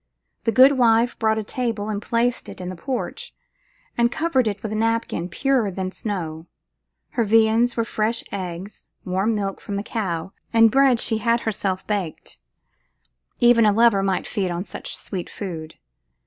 The 0.45 0.51
good 0.51 0.79
wife 0.79 1.19
brought 1.19 1.37
a 1.37 1.43
table 1.43 1.87
and 1.87 2.01
placed 2.01 2.49
it 2.49 2.59
in 2.59 2.69
the 2.69 2.75
porch, 2.75 3.35
and 3.95 4.11
covered 4.11 4.47
it 4.47 4.63
with 4.63 4.71
a 4.71 4.75
napkin 4.75 5.29
purer 5.29 5.69
than 5.69 5.91
snow. 5.91 6.47
Her 7.09 7.23
viands 7.23 7.77
were 7.77 7.83
fresh 7.83 8.23
eggs, 8.31 8.87
milk 9.05 9.13
warm 9.15 9.55
from 9.57 9.75
the 9.75 9.83
cow, 9.83 10.33
and 10.51 10.71
bread 10.71 10.99
she 10.99 11.19
had 11.19 11.41
herself 11.41 11.85
baked. 11.85 12.39
Even 13.41 13.63
a 13.63 13.71
lover 13.71 14.01
might 14.01 14.25
feed 14.25 14.49
on 14.49 14.65
such 14.65 14.97
sweet 14.97 15.29
food. 15.29 15.75